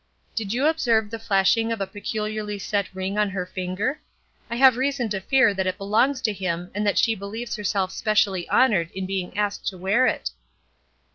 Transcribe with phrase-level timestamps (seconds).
[0.33, 4.01] "Did you observe the flashing of a peculiarly set ring on her finger?
[4.49, 7.91] I have reason to fear that it belongs to him and that she believes herself
[7.91, 10.31] specially honored in being asked to wear it."